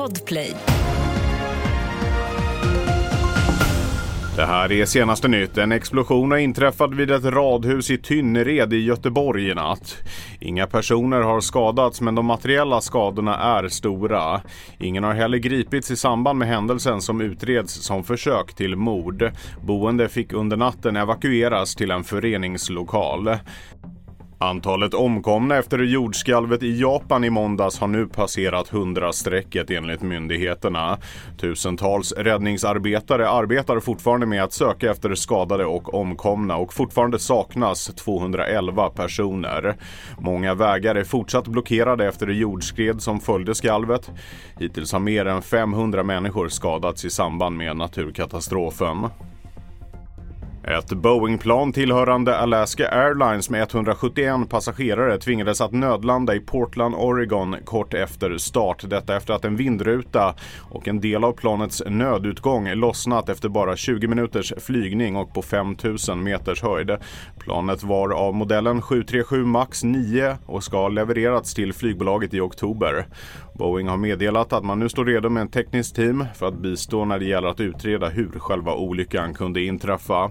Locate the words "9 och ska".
69.84-70.76